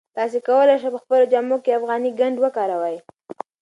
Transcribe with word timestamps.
تاسي 0.17 0.37
کولای 0.47 0.77
شئ 0.81 0.89
په 0.93 0.99
خپلو 1.03 1.23
جامو 1.31 1.57
کې 1.63 1.77
افغاني 1.79 2.11
ګنډ 2.19 2.35
وکاروئ. 2.41 2.97